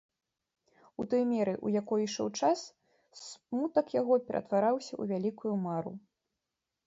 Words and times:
У 1.01 1.03
той 1.11 1.23
меры, 1.33 1.51
у 1.67 1.73
якой 1.81 2.01
ішоў 2.07 2.27
час, 2.39 2.59
смутак 3.25 3.85
яго 3.99 4.13
ператвараўся 4.29 4.91
ў 5.01 5.11
вялікую 5.11 5.53
мару. 5.67 5.93